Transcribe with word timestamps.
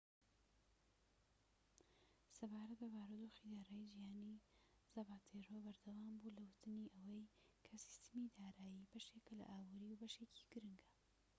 سەبارەت 2.37 2.77
بە 2.81 2.87
بارودۆخی 2.95 3.51
دارایی 3.67 3.89
جیهانی، 3.93 4.41
زاپاتێرۆ 4.93 5.57
بەردەوام 5.65 6.13
بوو 6.21 6.35
لە 6.37 6.43
وتنی 6.49 6.91
ئەوەی 6.95 7.25
کە 7.65 7.75
سیستەمی 7.87 8.33
دارایی 8.37 8.89
بەشێکە 8.91 9.33
لە 9.39 9.45
ئابووری، 9.51 9.99
بەشێکی 10.01 10.47
گرنگە‎ 10.51 10.87